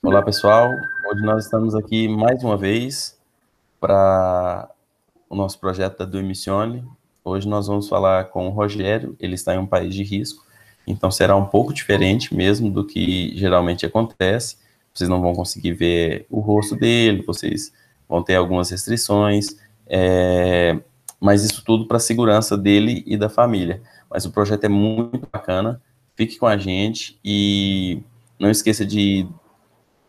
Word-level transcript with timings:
Olá, 0.00 0.22
pessoal. 0.22 0.70
Hoje 1.10 1.22
nós 1.22 1.44
estamos 1.44 1.74
aqui 1.74 2.06
mais 2.06 2.44
uma 2.44 2.56
vez 2.56 3.18
para 3.80 4.70
o 5.28 5.34
nosso 5.34 5.58
projeto 5.58 5.98
da 5.98 6.04
Do 6.04 6.20
Emissione. 6.20 6.84
Hoje 7.24 7.48
nós 7.48 7.66
vamos 7.66 7.88
falar 7.88 8.26
com 8.26 8.46
o 8.46 8.50
Rogério, 8.50 9.16
ele 9.18 9.34
está 9.34 9.56
em 9.56 9.58
um 9.58 9.66
país 9.66 9.92
de 9.92 10.04
risco, 10.04 10.46
então 10.86 11.10
será 11.10 11.34
um 11.34 11.46
pouco 11.46 11.74
diferente 11.74 12.32
mesmo 12.32 12.70
do 12.70 12.86
que 12.86 13.36
geralmente 13.36 13.84
acontece. 13.84 14.58
Vocês 14.94 15.10
não 15.10 15.20
vão 15.20 15.34
conseguir 15.34 15.72
ver 15.72 16.24
o 16.30 16.38
rosto 16.38 16.76
dele, 16.76 17.22
vocês 17.22 17.72
vão 18.08 18.22
ter 18.22 18.36
algumas 18.36 18.70
restrições, 18.70 19.56
é, 19.88 20.78
mas 21.30 21.44
isso 21.44 21.62
tudo 21.64 21.86
para 21.86 21.98
a 21.98 22.00
segurança 22.00 22.58
dele 22.58 23.04
e 23.06 23.16
da 23.16 23.28
família. 23.28 23.80
Mas 24.10 24.24
o 24.24 24.32
projeto 24.32 24.64
é 24.64 24.68
muito 24.68 25.28
bacana, 25.32 25.80
fique 26.16 26.36
com 26.36 26.46
a 26.46 26.56
gente 26.56 27.20
e 27.24 28.02
não 28.36 28.50
esqueça 28.50 28.84
de 28.84 29.28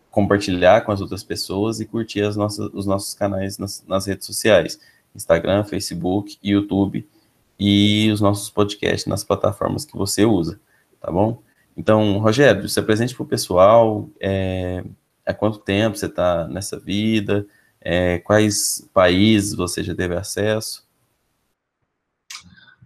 compartilhar 0.10 0.82
com 0.82 0.92
as 0.92 1.00
outras 1.00 1.24
pessoas 1.24 1.80
e 1.80 1.86
curtir 1.86 2.24
as 2.24 2.36
nossas, 2.36 2.72
os 2.74 2.88
nossos 2.88 3.14
canais 3.14 3.60
nas, 3.60 3.86
nas 3.88 4.08
redes 4.08 4.26
sociais, 4.26 4.80
Instagram, 5.16 5.64
Facebook, 5.64 6.40
YouTube 6.44 7.08
e 7.60 8.10
os 8.12 8.20
nossos 8.20 8.50
podcasts 8.50 9.06
nas 9.06 9.24
plataformas 9.24 9.86
que 9.86 9.96
você 9.96 10.26
usa, 10.26 10.60
tá 11.00 11.12
bom? 11.12 11.40
Então, 11.78 12.18
Rogério, 12.18 12.68
se 12.68 12.80
apresente 12.80 13.14
para 13.14 13.24
o 13.24 13.28
pessoal, 13.28 14.10
é, 14.20 14.84
há 15.24 15.36
quanto 15.36 15.60
tempo 15.60 15.96
você 15.96 16.08
está 16.08 16.48
nessa 16.48 16.80
vida, 16.80 17.46
é, 17.80 18.18
quais 18.18 18.90
países 18.92 19.54
você 19.54 19.84
já 19.84 19.94
teve 19.94 20.16
acesso? 20.16 20.90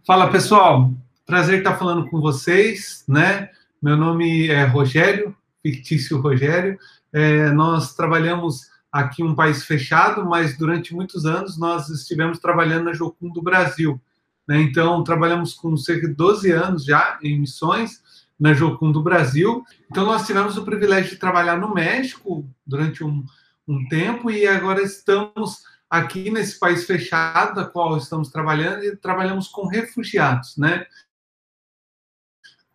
Fala, 0.05 0.29
pessoal, 0.29 0.93
prazer 1.25 1.57
estar 1.57 1.77
falando 1.77 2.07
com 2.07 2.21
vocês, 2.21 3.03
né? 3.07 3.49
Meu 3.81 3.97
nome 3.97 4.49
é 4.49 4.63
Rogério, 4.63 5.35
fictício 5.63 6.21
Rogério, 6.21 6.77
é, 7.11 7.49
nós 7.49 7.95
trabalhamos 7.95 8.69
aqui 8.91 9.23
um 9.23 9.33
país 9.33 9.65
fechado, 9.65 10.23
mas 10.23 10.59
durante 10.59 10.93
muitos 10.93 11.25
anos 11.25 11.57
nós 11.57 11.89
estivemos 11.89 12.37
trabalhando 12.37 12.83
na 12.83 12.93
Jocum 12.93 13.33
do 13.33 13.41
Brasil. 13.41 13.99
Né? 14.47 14.61
Então, 14.61 15.03
trabalhamos 15.03 15.55
com 15.55 15.75
cerca 15.75 16.07
de 16.07 16.13
12 16.13 16.51
anos 16.51 16.85
já 16.85 17.17
em 17.23 17.39
missões 17.39 17.99
na 18.39 18.53
Jocum 18.53 18.91
do 18.91 19.01
Brasil. 19.01 19.63
Então, 19.89 20.05
nós 20.05 20.27
tivemos 20.27 20.55
o 20.55 20.63
privilégio 20.63 21.09
de 21.09 21.15
trabalhar 21.15 21.57
no 21.57 21.73
México 21.73 22.47
durante 22.63 23.03
um, 23.03 23.25
um 23.67 23.87
tempo 23.87 24.29
e 24.29 24.45
agora 24.45 24.83
estamos 24.83 25.63
aqui 25.89 26.29
nesse 26.29 26.59
país 26.59 26.85
fechado, 26.85 27.55
da 27.55 27.65
qual 27.65 27.97
estamos 27.97 28.29
trabalhando, 28.29 28.83
e 28.83 28.95
trabalhamos 28.95 29.47
com 29.47 29.67
refugiados, 29.67 30.57
né? 30.57 30.85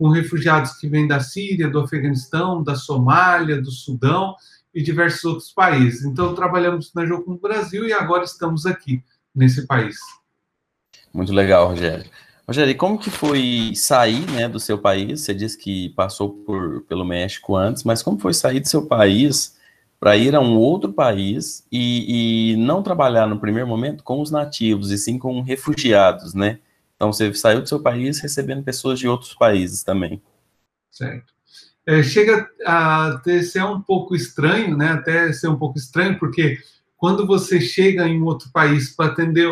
com 0.01 0.09
refugiados 0.09 0.79
que 0.79 0.89
vêm 0.89 1.07
da 1.07 1.21
Síria, 1.21 1.69
do 1.69 1.79
Afeganistão, 1.79 2.63
da 2.63 2.75
Somália, 2.75 3.61
do 3.61 3.71
Sudão 3.71 4.35
e 4.75 4.83
diversos 4.83 5.23
outros 5.25 5.53
países. 5.53 6.07
Então, 6.07 6.35
trabalhamos 6.35 6.91
na 6.95 7.05
Jocum 7.05 7.37
Brasil 7.37 7.87
e 7.87 7.93
agora 7.93 8.25
estamos 8.25 8.65
aqui, 8.65 9.05
nesse 9.35 9.67
país. 9.67 9.99
Muito 11.13 11.35
legal, 11.35 11.69
Rogério. 11.69 12.09
Rogério, 12.49 12.71
e 12.71 12.75
como 12.75 12.99
que 12.99 13.11
foi 13.11 13.73
sair 13.75 14.25
né, 14.31 14.49
do 14.49 14.59
seu 14.59 14.79
país? 14.79 15.21
Você 15.21 15.35
disse 15.35 15.59
que 15.59 15.91
passou 15.91 16.31
por, 16.31 16.81
pelo 16.85 17.05
México 17.05 17.55
antes, 17.55 17.85
mas 17.85 18.03
como 18.03 18.19
foi 18.19 18.33
sair 18.33 18.61
do 18.61 18.69
seu 18.69 18.87
país 18.87 19.60
para 20.01 20.17
ir 20.17 20.35
a 20.35 20.41
um 20.41 20.57
outro 20.57 20.91
país 20.91 21.67
e, 21.71 22.53
e 22.53 22.57
não 22.57 22.83
trabalhar 22.83 23.27
no 23.27 23.39
primeiro 23.39 23.69
momento 23.69 24.03
com 24.03 24.23
os 24.23 24.31
nativos, 24.31 24.91
e 24.91 24.97
sim 24.97 25.19
com 25.19 25.43
refugiados, 25.43 26.33
né? 26.33 26.59
Então 26.97 27.13
você 27.13 27.33
saiu 27.35 27.61
do 27.61 27.69
seu 27.69 27.81
país 27.81 28.19
recebendo 28.19 28.65
pessoas 28.65 28.99
de 28.99 29.07
outros 29.07 29.35
países 29.35 29.83
também. 29.83 30.23
Certo. 30.91 31.33
É, 31.87 32.03
chega 32.03 32.49
a 32.65 33.21
ter, 33.23 33.43
ser 33.43 33.63
um 33.63 33.81
pouco 33.81 34.17
estranho, 34.17 34.75
né? 34.75 34.89
Até 34.89 35.33
ser 35.35 35.49
um 35.49 35.57
pouco 35.57 35.79
estranho, 35.79 36.19
porque 36.19 36.59
quando 36.97 37.27
você 37.27 37.61
chega 37.61 38.09
em 38.09 38.23
outro 38.23 38.51
país 38.53 38.95
para 38.95 39.13
atender, 39.13 39.49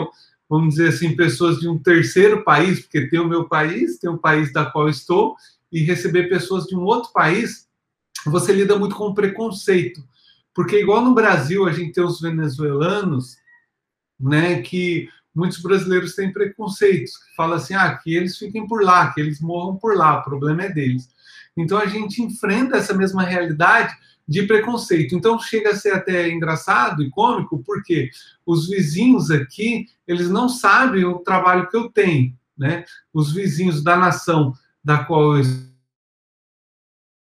vamos 0.49 0.75
dizer 0.75 0.89
assim, 0.89 1.15
pessoas 1.15 1.59
de 1.59 1.69
um 1.69 1.79
terceiro 1.79 2.43
país, 2.43 2.81
porque 2.81 3.07
tem 3.09 3.21
o 3.21 3.29
meu 3.29 3.49
país, 3.49 3.99
tem 3.99 4.09
o 4.09 4.19
país 4.19 4.53
da 4.53 4.65
qual 4.67 4.89
estou, 4.89 5.37
e 5.71 5.83
receber 5.83 6.29
pessoas 6.29 6.65
de 6.65 6.75
um 6.75 6.83
outro 6.83 7.13
país, 7.13 7.67
você 8.25 8.53
lida 8.53 8.79
muito 8.79 8.97
com 8.97 9.13
preconceito. 9.13 10.03
Porque 10.59 10.81
igual 10.81 11.05
no 11.05 11.15
Brasil 11.15 11.69
a 11.69 11.73
gente 11.73 11.93
tem 11.93 12.03
os 12.03 12.21
venezuelanos, 12.21 13.37
né, 14.19 14.61
que 14.61 15.09
muitos 15.33 15.63
brasileiros 15.63 16.17
têm 16.17 16.33
preconceitos, 16.33 17.13
que 17.17 17.41
assim, 17.41 17.75
ah, 17.75 17.97
que 17.97 18.13
eles 18.13 18.37
fiquem 18.37 18.67
por 18.67 18.83
lá, 18.83 19.13
que 19.13 19.21
eles 19.21 19.41
morram 19.41 19.77
por 19.77 19.97
lá, 19.97 20.19
o 20.19 20.25
problema 20.25 20.65
é 20.65 20.69
deles. 20.69 21.09
Então 21.57 21.79
a 21.79 21.87
gente 21.87 22.21
enfrenta 22.21 22.77
essa 22.77 22.93
mesma 22.93 23.23
realidade 23.23 23.97
de 24.27 24.49
preconceito. 24.49 25.15
Então 25.15 25.39
chega 25.39 25.71
a 25.71 25.77
ser 25.77 25.95
até 25.95 26.29
engraçado 26.29 27.05
e 27.05 27.11
cômico, 27.11 27.63
porque 27.65 28.11
os 28.45 28.69
vizinhos 28.69 29.31
aqui, 29.31 29.87
eles 30.09 30.29
não 30.29 30.49
sabem 30.49 31.05
o 31.05 31.21
trabalho 31.21 31.69
que 31.69 31.77
eu 31.77 31.89
tenho, 31.89 32.37
né? 32.59 32.85
Os 33.15 33.33
vizinhos 33.33 33.81
da 33.81 33.97
nação 33.97 34.53
da 34.83 35.05
qual 35.05 35.37
eu 35.37 35.68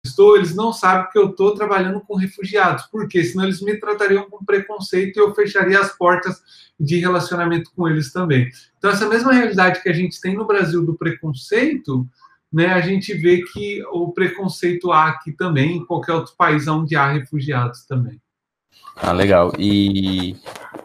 estou, 0.06 0.36
eles 0.36 0.54
não 0.54 0.74
sabem 0.74 1.10
que 1.12 1.18
eu 1.18 1.30
estou 1.30 1.56
trabalhando 1.56 2.02
com 2.02 2.16
refugiados, 2.16 2.86
porque 2.92 3.24
senão 3.24 3.46
eles 3.46 3.62
me 3.62 3.78
tratariam 3.78 4.30
com 4.30 4.44
preconceito 4.44 5.18
e 5.18 5.20
eu 5.20 5.34
fecharia 5.34 5.80
as 5.80 5.96
portas 5.96 6.42
de 6.80 6.98
relacionamento 6.98 7.72
com 7.76 7.88
eles 7.88 8.12
também. 8.12 8.50
Então, 8.78 8.92
essa 8.92 9.08
mesma 9.08 9.32
realidade 9.32 9.82
que 9.82 9.90
a 9.90 9.94
gente 9.94 10.20
tem 10.20 10.36
no 10.36 10.46
Brasil 10.46 10.86
do 10.86 10.96
preconceito, 10.96 12.06
né, 12.52 12.68
a 12.68 12.82
gente 12.82 13.14
vê 13.14 13.44
que 13.44 13.84
o 13.92 14.12
preconceito 14.12 14.92
há 14.92 15.08
aqui 15.08 15.32
também, 15.32 15.78
em 15.78 15.86
qualquer 15.86 16.14
outro 16.14 16.34
país 16.38 16.68
onde 16.68 16.96
há 16.96 17.12
refugiados 17.12 17.86
também. 17.86 18.22
Ah, 18.96 19.12
legal. 19.12 19.54
E, 19.58 20.36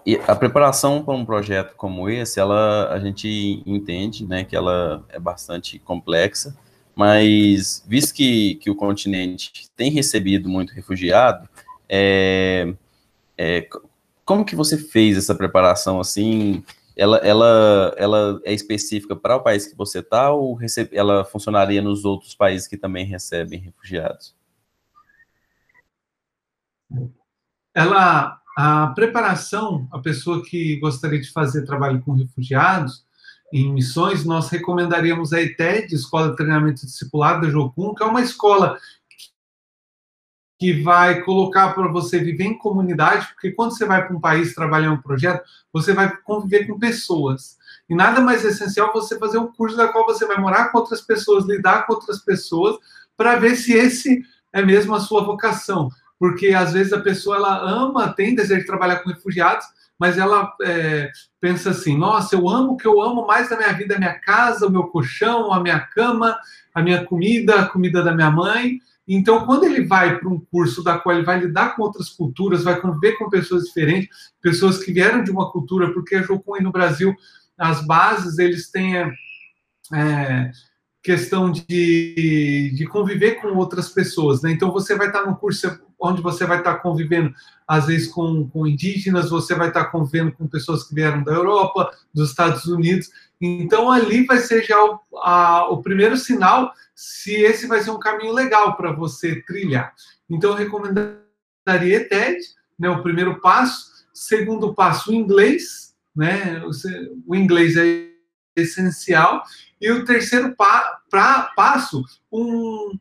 e 0.07 0.17
a 0.27 0.35
preparação 0.35 1.05
para 1.05 1.15
um 1.15 1.27
projeto 1.27 1.75
como 1.77 2.09
esse, 2.09 2.39
ela 2.39 2.89
a 2.91 2.99
gente 3.01 3.63
entende, 3.67 4.27
né, 4.27 4.45
que 4.45 4.55
ela 4.57 5.05
é 5.09 5.19
bastante 5.19 5.79
complexa 5.81 6.57
mas 6.99 7.85
visto 7.87 8.13
que, 8.13 8.57
que 8.57 8.69
o 8.69 8.75
continente 8.75 9.71
tem 9.77 9.89
recebido 9.89 10.49
muito 10.49 10.73
refugiado, 10.73 11.49
é, 11.89 12.75
é, 13.39 13.69
como 14.25 14.45
que 14.45 14.57
você 14.57 14.77
fez 14.77 15.17
essa 15.17 15.33
preparação 15.33 16.01
assim? 16.01 16.65
Ela, 16.97 17.19
ela, 17.19 17.95
ela 17.97 18.41
é 18.45 18.53
específica 18.53 19.15
para 19.15 19.37
o 19.37 19.41
país 19.41 19.65
que 19.65 19.77
você 19.77 20.01
está 20.01 20.33
ou 20.33 20.55
recebe, 20.55 20.97
ela 20.97 21.25
funcionaria 21.25 21.81
nos 21.81 22.05
outros 22.05 22.35
países 22.35 22.67
que 22.67 22.77
também 22.77 23.07
recebem 23.07 23.61
refugiados? 23.61 24.35
Ela, 27.73 28.41
a 28.57 28.89
preparação, 28.89 29.87
a 29.93 30.01
pessoa 30.01 30.43
que 30.45 30.81
gostaria 30.81 31.21
de 31.21 31.31
fazer 31.31 31.65
trabalho 31.65 32.03
com 32.03 32.11
refugiados, 32.11 33.07
em 33.53 33.73
missões, 33.73 34.25
nós 34.25 34.49
recomendaríamos 34.51 35.33
a 35.33 35.41
ETED, 35.41 35.95
Escola 35.95 36.31
de 36.31 36.37
Treinamento 36.37 36.85
Discipulado 36.85 37.43
da 37.43 37.51
Jocum, 37.51 37.95
que 37.95 38.03
é 38.03 38.07
uma 38.07 38.21
escola 38.21 38.79
que 40.59 40.83
vai 40.83 41.23
colocar 41.23 41.73
para 41.73 41.87
você 41.89 42.19
viver 42.19 42.45
em 42.45 42.59
comunidade, 42.59 43.29
porque 43.29 43.53
quando 43.53 43.77
você 43.77 43.87
vai 43.87 44.05
para 44.05 44.17
um 44.17 44.21
país 44.21 44.55
trabalhar 44.55 44.91
um 44.91 45.01
projeto, 45.01 45.45
você 45.73 45.93
vai 45.93 46.15
conviver 46.25 46.67
com 46.67 46.79
pessoas. 46.79 47.57
E 47.89 47.95
nada 47.95 48.21
mais 48.21 48.45
essencial 48.45 48.93
você 48.93 49.19
fazer 49.19 49.39
um 49.39 49.53
curso 49.53 49.77
da 49.77 49.89
qual 49.89 50.05
você 50.05 50.27
vai 50.27 50.37
morar 50.39 50.71
com 50.71 50.79
outras 50.79 51.01
pessoas, 51.01 51.47
lidar 51.47 51.87
com 51.87 51.95
outras 51.95 52.19
pessoas, 52.19 52.77
para 53.17 53.37
ver 53.37 53.55
se 53.55 53.73
esse 53.73 54.23
é 54.53 54.63
mesmo 54.63 54.95
a 54.95 55.01
sua 55.01 55.23
vocação. 55.23 55.91
Porque 56.19 56.49
às 56.49 56.73
vezes 56.73 56.93
a 56.93 57.01
pessoa 57.01 57.37
ela 57.37 57.61
ama, 57.61 58.13
tem 58.13 58.35
desejo 58.35 58.61
de 58.61 58.67
trabalhar 58.67 58.97
com 58.97 59.11
refugiados, 59.11 59.65
mas 59.99 60.17
ela 60.17 60.55
é, 60.63 61.11
pensa 61.41 61.71
assim: 61.71 61.97
nossa, 61.97 62.37
eu 62.37 62.49
amo 62.49 62.73
o 62.73 62.77
que 62.77 62.87
eu 62.87 63.01
amo 63.03 63.27
mais 63.27 63.51
da 63.51 63.57
minha 63.57 63.73
vida, 63.73 63.97
a 63.97 63.99
minha 63.99 64.15
casa, 64.15 64.67
o 64.67 64.71
meu 64.71 64.85
colchão, 64.85 65.53
a 65.53 65.61
minha 65.61 65.81
cama, 65.81 66.39
a 66.75 66.83
minha 66.83 67.05
comida, 67.05 67.57
a 67.57 67.67
comida 67.67 68.03
da 68.03 68.15
minha 68.15 68.31
mãe. 68.31 68.79
Então, 69.11 69.47
quando 69.47 69.65
ele 69.65 69.87
vai 69.87 70.19
para 70.19 70.29
um 70.29 70.39
curso 70.39 70.85
da 70.85 70.99
qual 70.99 71.17
ele 71.17 71.25
vai 71.25 71.41
lidar 71.41 71.75
com 71.75 71.83
outras 71.83 72.11
culturas, 72.11 72.63
vai 72.63 72.79
conviver 72.79 73.17
com 73.17 73.31
pessoas 73.31 73.65
diferentes, 73.65 74.33
pessoas 74.41 74.85
que 74.85 74.93
vieram 74.93 75.25
de 75.25 75.31
uma 75.31 75.51
cultura, 75.51 75.93
porque 75.95 76.15
a 76.15 76.23
Jocum 76.23 76.61
no 76.61 76.71
Brasil, 76.71 77.15
as 77.57 77.85
bases, 77.87 78.39
eles 78.39 78.71
têm 78.71 78.97
é, 79.95 80.51
questão 81.03 81.51
de, 81.51 82.71
de 82.77 82.87
conviver 82.87 83.41
com 83.41 83.49
outras 83.57 83.89
pessoas. 83.89 84.43
Né? 84.43 84.53
Então, 84.53 84.71
você 84.71 84.95
vai 84.95 85.07
estar 85.07 85.25
no 85.25 85.37
curso 85.37 85.81
onde 86.01 86.23
você 86.23 86.47
vai 86.47 86.59
estar 86.59 86.77
convivendo, 86.77 87.35
às 87.67 87.87
vezes, 87.87 88.09
com, 88.09 88.49
com 88.49 88.67
indígenas, 88.67 89.31
você 89.31 89.55
vai 89.55 89.69
estar 89.69 89.87
convivendo 89.87 90.33
com 90.33 90.47
pessoas 90.47 90.85
que 90.85 90.95
vieram 90.95 91.23
da 91.23 91.33
Europa, 91.33 91.91
dos 92.15 92.31
Estados 92.31 92.67
Unidos. 92.67 93.11
Então, 93.41 93.91
ali 93.91 94.25
vai 94.25 94.39
ser 94.39 94.63
já 94.65 94.83
o, 94.83 95.01
a, 95.17 95.69
o 95.71 95.83
primeiro 95.83 96.17
sinal 96.17 96.73
se 96.95 97.33
esse 97.33 97.67
vai 97.67 97.81
ser 97.81 97.91
um 97.91 97.99
caminho 97.99 98.33
legal 98.33 98.77
para 98.77 98.93
você 98.93 99.43
trilhar. 99.43 99.93
Então, 100.29 100.51
eu 100.51 100.57
recomendaria 100.57 102.09
TED, 102.09 102.39
né, 102.79 102.89
o 102.89 103.03
primeiro 103.03 103.41
passo. 103.41 103.87
Segundo 104.13 104.75
passo, 104.75 105.11
o 105.11 105.15
inglês. 105.15 105.95
Né? 106.15 106.63
O 107.27 107.35
inglês 107.35 107.77
é 107.77 108.09
essencial. 108.57 109.43
E 109.81 109.91
o 109.91 110.05
terceiro 110.05 110.55
pa, 110.57 111.01
pra, 111.09 111.53
passo, 111.55 112.03
um, 112.33 112.99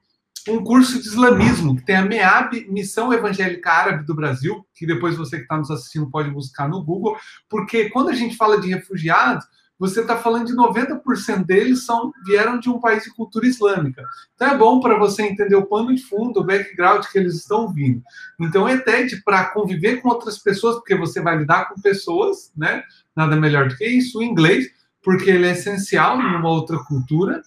um 0.50 0.64
curso 0.64 1.02
de 1.02 1.08
islamismo, 1.08 1.76
que 1.76 1.86
tem 1.86 1.96
a 1.96 2.06
MEAB, 2.06 2.68
Missão 2.70 3.12
Evangélica 3.12 3.72
Árabe 3.72 4.06
do 4.06 4.16
Brasil, 4.16 4.66
que 4.74 4.86
depois 4.86 5.18
você 5.18 5.38
que 5.38 5.44
está 5.44 5.58
nos 5.58 5.72
assistindo 5.72 6.10
pode 6.10 6.30
buscar 6.30 6.68
no 6.68 6.84
Google, 6.84 7.18
porque 7.50 7.90
quando 7.90 8.10
a 8.10 8.14
gente 8.14 8.36
fala 8.38 8.60
de 8.60 8.70
refugiados, 8.70 9.46
você 9.80 10.02
está 10.02 10.18
falando 10.18 10.48
de 10.48 10.56
90% 10.56 11.46
deles 11.46 11.86
são, 11.86 12.12
vieram 12.26 12.60
de 12.60 12.70
um 12.70 12.80
país 12.80 13.04
de 13.04 13.14
cultura 13.14 13.46
islâmica. 13.46 14.04
Então 14.34 14.48
é 14.48 14.58
bom 14.58 14.80
para 14.80 14.98
você 14.98 15.24
entender 15.24 15.56
o 15.56 15.68
pano 15.68 15.94
de 15.94 16.02
fundo, 16.02 16.40
o 16.40 16.44
background 16.44 17.06
que 17.06 17.18
eles 17.18 17.36
estão 17.36 17.72
vindo. 17.72 18.02
Então 18.40 18.68
é 18.68 18.78
TED 18.78 19.22
para 19.24 19.46
conviver 19.52 20.02
com 20.02 20.10
outras 20.10 20.40
pessoas, 20.40 20.78
porque 20.78 20.96
você 20.96 21.22
vai 21.22 21.38
lidar 21.38 21.70
com 21.70 21.80
pessoas, 21.80 22.52
né? 22.58 22.84
Nada 23.16 23.36
melhor 23.36 23.68
do 23.68 23.76
que 23.76 23.86
isso. 23.86 24.20
O 24.20 24.24
inglês, 24.24 24.68
porque 25.04 25.30
ele 25.30 25.46
é 25.46 25.52
essencial 25.52 26.18
numa 26.18 26.50
outra 26.50 26.80
cultura, 26.80 27.44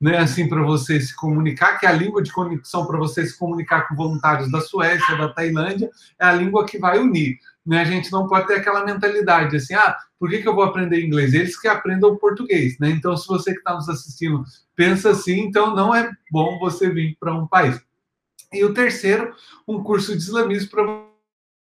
né? 0.00 0.18
Assim, 0.18 0.48
para 0.48 0.62
você 0.62 1.00
se 1.00 1.14
comunicar, 1.14 1.78
que 1.78 1.86
é 1.86 1.88
a 1.88 1.92
língua 1.92 2.22
de 2.22 2.32
conexão 2.32 2.86
para 2.86 2.98
você 2.98 3.24
se 3.26 3.38
comunicar 3.38 3.88
com 3.88 3.94
voluntários 3.94 4.50
da 4.50 4.60
Suécia, 4.60 5.16
da 5.16 5.32
Tailândia, 5.32 5.90
é 6.20 6.26
a 6.26 6.32
língua 6.32 6.66
que 6.66 6.78
vai 6.78 6.98
unir. 6.98 7.38
Né? 7.64 7.80
A 7.80 7.84
gente 7.84 8.12
não 8.12 8.26
pode 8.26 8.46
ter 8.46 8.56
aquela 8.56 8.84
mentalidade 8.84 9.56
assim, 9.56 9.74
ah, 9.74 9.96
por 10.18 10.28
que, 10.28 10.42
que 10.42 10.48
eu 10.48 10.54
vou 10.54 10.64
aprender 10.64 11.04
inglês? 11.04 11.32
Eles 11.32 11.58
que 11.58 11.68
aprendam 11.68 12.16
português, 12.16 12.78
né? 12.78 12.90
Então, 12.90 13.16
se 13.16 13.26
você 13.26 13.52
que 13.52 13.58
está 13.58 13.74
nos 13.74 13.88
assistindo 13.88 14.44
pensa 14.76 15.10
assim, 15.10 15.40
então 15.40 15.74
não 15.74 15.94
é 15.94 16.10
bom 16.30 16.58
você 16.58 16.90
vir 16.90 17.16
para 17.18 17.34
um 17.34 17.46
país. 17.46 17.80
E 18.52 18.64
o 18.64 18.74
terceiro, 18.74 19.34
um 19.66 19.82
curso 19.82 20.12
de 20.12 20.22
islamismo 20.22 20.70
para 20.70 21.04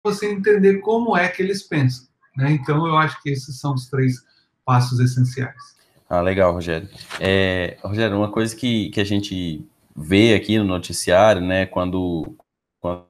você 0.05 0.27
entender 0.31 0.79
como 0.79 1.15
é 1.15 1.27
que 1.27 1.41
eles 1.41 1.63
pensam. 1.63 2.07
Né? 2.35 2.51
Então, 2.51 2.85
eu 2.85 2.97
acho 2.97 3.21
que 3.21 3.29
esses 3.29 3.59
são 3.59 3.73
os 3.73 3.87
três 3.87 4.17
passos 4.65 4.99
essenciais. 4.99 5.76
Ah, 6.09 6.21
legal, 6.21 6.53
Rogério. 6.53 6.87
É, 7.19 7.77
Rogério, 7.83 8.17
uma 8.17 8.31
coisa 8.31 8.55
que, 8.55 8.89
que 8.89 9.01
a 9.01 9.03
gente 9.03 9.61
vê 9.95 10.33
aqui 10.33 10.57
no 10.57 10.63
noticiário, 10.63 11.41
né, 11.41 11.65
quando, 11.65 12.37
quando 12.79 13.07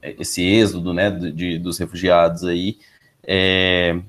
esse 0.00 0.42
êxodo, 0.42 0.94
né, 0.94 1.10
de, 1.10 1.58
dos 1.58 1.78
refugiados 1.78 2.44
aí, 2.44 2.78
é, 3.26 4.00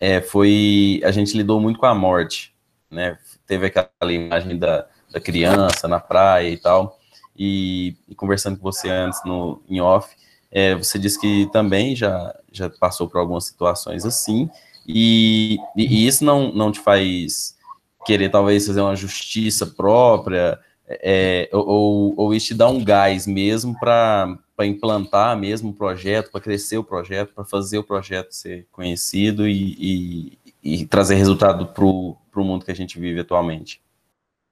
é, 0.00 0.20
foi, 0.20 1.00
a 1.04 1.12
gente 1.12 1.36
lidou 1.36 1.60
muito 1.60 1.78
com 1.78 1.86
a 1.86 1.94
morte, 1.94 2.52
né, 2.90 3.18
teve 3.46 3.66
aquela 3.66 4.12
imagem 4.12 4.58
da, 4.58 4.86
da 5.12 5.20
criança 5.20 5.86
na 5.86 6.00
praia 6.00 6.48
e 6.48 6.56
tal, 6.56 6.98
e, 7.38 7.94
e 8.08 8.14
conversando 8.16 8.56
com 8.56 8.62
você 8.62 8.88
antes 8.88 9.22
no, 9.24 9.62
em 9.68 9.80
off, 9.80 10.12
é, 10.50 10.74
você 10.74 10.98
disse 10.98 11.20
que 11.20 11.48
também 11.52 11.94
já, 11.94 12.34
já 12.50 12.68
passou 12.68 13.08
por 13.08 13.18
algumas 13.18 13.44
situações 13.44 14.04
assim, 14.04 14.50
e, 14.86 15.58
e, 15.76 16.06
isso 16.06 16.24
não, 16.24 16.52
não 16.52 16.70
te 16.70 16.80
faz 16.80 17.56
querer 18.04 18.30
talvez 18.30 18.66
fazer 18.66 18.80
uma 18.80 18.94
justiça 18.94 19.66
própria, 19.66 20.58
é, 20.88 21.48
ou, 21.52 22.14
ou 22.16 22.34
isso 22.34 22.48
te 22.48 22.54
dá 22.54 22.68
um 22.68 22.84
gás 22.84 23.26
mesmo 23.26 23.76
para 23.78 24.38
implantar 24.60 25.36
mesmo 25.36 25.70
o 25.70 25.74
projeto, 25.74 26.30
para 26.30 26.40
crescer 26.40 26.78
o 26.78 26.84
projeto, 26.84 27.34
para 27.34 27.44
fazer 27.44 27.78
o 27.78 27.84
projeto 27.84 28.30
ser 28.32 28.66
conhecido 28.70 29.48
e, 29.48 30.38
e, 30.62 30.80
e 30.80 30.86
trazer 30.86 31.16
resultado 31.16 31.66
para 31.66 31.84
o 31.84 32.16
mundo 32.36 32.64
que 32.64 32.70
a 32.70 32.76
gente 32.76 32.98
vive 33.00 33.20
atualmente. 33.20 33.82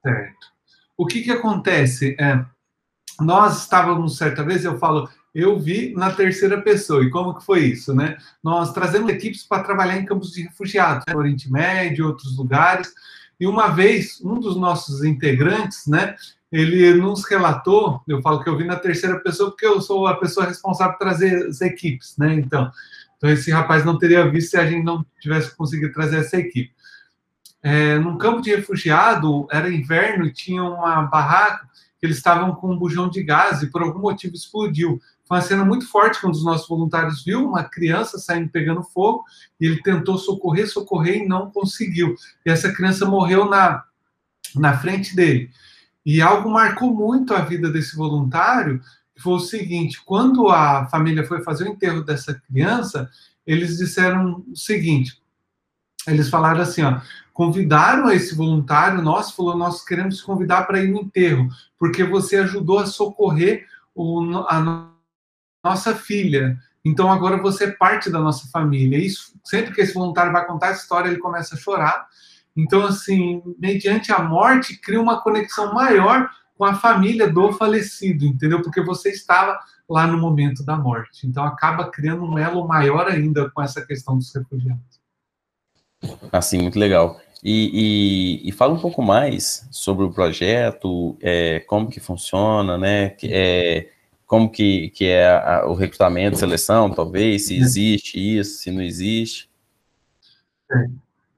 Certo. 0.05 0.47
O 0.97 1.05
que, 1.05 1.21
que 1.21 1.31
acontece? 1.31 2.15
É, 2.19 2.43
nós 3.19 3.61
estávamos 3.61 4.17
certa 4.17 4.43
vez, 4.43 4.65
eu 4.65 4.77
falo, 4.77 5.09
eu 5.35 5.59
vi 5.59 5.93
na 5.93 6.11
terceira 6.11 6.61
pessoa. 6.61 7.03
E 7.03 7.09
como 7.09 7.35
que 7.35 7.43
foi 7.43 7.65
isso, 7.65 7.93
né? 7.93 8.17
Nós 8.41 8.71
trazemos 8.71 9.09
equipes 9.09 9.43
para 9.43 9.63
trabalhar 9.63 9.97
em 9.97 10.05
campos 10.05 10.31
de 10.31 10.43
refugiados, 10.43 11.03
né? 11.05 11.13
Oriente 11.13 11.51
Médio, 11.51 12.07
outros 12.07 12.37
lugares. 12.37 12.93
E 13.37 13.45
uma 13.45 13.67
vez, 13.67 14.21
um 14.23 14.39
dos 14.39 14.55
nossos 14.55 15.03
integrantes, 15.03 15.87
né, 15.87 16.15
ele 16.49 16.93
nos 16.93 17.25
relatou, 17.25 18.01
eu 18.07 18.21
falo 18.21 18.41
que 18.41 18.49
eu 18.49 18.57
vi 18.57 18.63
na 18.63 18.77
terceira 18.77 19.19
pessoa 19.19 19.49
porque 19.49 19.65
eu 19.65 19.81
sou 19.81 20.07
a 20.07 20.15
pessoa 20.15 20.45
responsável 20.45 20.93
por 20.93 20.99
trazer 20.99 21.47
as 21.47 21.59
equipes, 21.59 22.15
né? 22.17 22.35
Então, 22.35 22.71
então 23.17 23.29
esse 23.29 23.51
rapaz 23.51 23.83
não 23.83 23.97
teria 23.97 24.29
visto 24.31 24.51
se 24.51 24.57
a 24.57 24.65
gente 24.65 24.85
não 24.85 25.05
tivesse 25.19 25.53
conseguido 25.53 25.91
trazer 25.91 26.19
essa 26.19 26.37
equipe. 26.37 26.73
É, 27.61 27.99
num 27.99 28.17
campo 28.17 28.41
de 28.41 28.55
refugiado, 28.55 29.47
era 29.51 29.69
inverno 29.69 30.25
e 30.25 30.31
tinha 30.31 30.63
uma 30.63 31.01
barraca 31.01 31.67
eles 32.05 32.17
estavam 32.17 32.55
com 32.55 32.71
um 32.71 32.77
bujão 32.77 33.09
de 33.09 33.23
gás 33.23 33.61
e 33.61 33.67
por 33.67 33.81
algum 33.81 33.99
motivo 33.99 34.35
explodiu. 34.35 35.01
Foi 35.27 35.37
uma 35.37 35.43
cena 35.43 35.65
muito 35.65 35.87
forte 35.87 36.19
que 36.19 36.27
um 36.27 36.31
dos 36.31 36.43
nossos 36.43 36.67
voluntários 36.67 37.23
viu 37.23 37.47
uma 37.47 37.63
criança 37.63 38.17
saindo 38.19 38.49
pegando 38.49 38.83
fogo 38.83 39.23
e 39.59 39.65
ele 39.65 39.81
tentou 39.81 40.17
socorrer, 40.17 40.69
socorrer 40.69 41.23
e 41.23 41.27
não 41.27 41.49
conseguiu. 41.49 42.15
E 42.45 42.49
essa 42.49 42.71
criança 42.71 43.05
morreu 43.05 43.49
na, 43.49 43.83
na 44.55 44.77
frente 44.77 45.15
dele. 45.15 45.49
E 46.05 46.21
algo 46.21 46.49
marcou 46.49 46.93
muito 46.93 47.33
a 47.33 47.41
vida 47.41 47.71
desse 47.71 47.95
voluntário, 47.95 48.79
foi 49.17 49.33
o 49.33 49.39
seguinte: 49.39 50.01
quando 50.05 50.49
a 50.49 50.85
família 50.85 51.25
foi 51.25 51.41
fazer 51.41 51.63
o 51.63 51.71
enterro 51.71 52.03
dessa 52.03 52.33
criança, 52.33 53.09
eles 53.47 53.77
disseram 53.77 54.43
o 54.47 54.55
seguinte: 54.55 55.19
eles 56.07 56.29
falaram 56.29 56.61
assim, 56.61 56.83
ó, 56.83 57.01
convidaram 57.33 58.11
esse 58.11 58.35
voluntário 58.35 59.01
nosso, 59.01 59.35
falou, 59.35 59.57
nós 59.57 59.83
queremos 59.83 60.21
convidar 60.21 60.63
para 60.63 60.83
ir 60.83 60.91
no 60.91 61.01
enterro, 61.01 61.49
porque 61.79 62.03
você 62.03 62.37
ajudou 62.37 62.79
a 62.79 62.85
socorrer 62.85 63.65
o, 63.93 64.45
a 64.47 64.91
nossa 65.65 65.95
filha. 65.95 66.57
Então 66.85 67.11
agora 67.11 67.41
você 67.41 67.65
é 67.65 67.71
parte 67.71 68.11
da 68.11 68.19
nossa 68.19 68.47
família. 68.49 68.99
Isso, 68.99 69.33
sempre 69.43 69.73
que 69.73 69.81
esse 69.81 69.95
voluntário 69.95 70.31
vai 70.31 70.45
contar 70.45 70.67
essa 70.67 70.83
história, 70.83 71.09
ele 71.09 71.17
começa 71.17 71.55
a 71.55 71.57
chorar. 71.57 72.07
Então, 72.55 72.85
assim, 72.85 73.41
mediante 73.59 74.11
a 74.13 74.19
morte, 74.19 74.79
cria 74.79 75.01
uma 75.01 75.19
conexão 75.21 75.73
maior 75.73 76.29
com 76.57 76.63
a 76.63 76.75
família 76.75 77.29
do 77.29 77.51
falecido, 77.51 78.25
entendeu? 78.25 78.61
Porque 78.61 78.81
você 78.81 79.09
estava 79.09 79.59
lá 79.89 80.07
no 80.07 80.17
momento 80.17 80.63
da 80.63 80.77
morte. 80.77 81.27
Então, 81.27 81.43
acaba 81.43 81.89
criando 81.91 82.23
um 82.23 82.37
elo 82.37 82.65
maior 82.65 83.07
ainda 83.07 83.49
com 83.49 83.61
essa 83.61 83.85
questão 83.85 84.17
dos 84.17 84.33
refugiados. 84.33 85.01
Assim, 86.31 86.61
muito 86.61 86.79
legal. 86.79 87.19
E, 87.43 88.41
e, 88.45 88.49
e 88.49 88.51
fala 88.53 88.73
um 88.73 88.79
pouco 88.79 89.01
mais 89.01 89.67
sobre 89.69 90.05
o 90.05 90.11
projeto, 90.11 91.17
é, 91.21 91.59
como 91.61 91.89
que 91.89 91.99
funciona, 91.99 92.77
né? 92.77 93.17
É, 93.23 93.89
como 94.35 94.51
que, 94.51 94.89
que 94.89 95.05
é 95.05 95.29
a, 95.29 95.65
o 95.65 95.73
recrutamento, 95.73 96.37
seleção, 96.37 96.91
talvez, 96.91 97.45
se 97.47 97.55
existe 97.57 98.19
isso, 98.19 98.57
se 98.57 98.69
não 98.69 98.81
existe. 98.81 99.49
É. 100.69 100.87